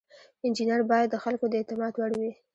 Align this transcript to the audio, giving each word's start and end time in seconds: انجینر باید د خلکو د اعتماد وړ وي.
انجینر 0.45 0.81
باید 0.91 1.09
د 1.11 1.15
خلکو 1.23 1.45
د 1.49 1.53
اعتماد 1.59 1.93
وړ 1.95 2.11
وي. 2.19 2.31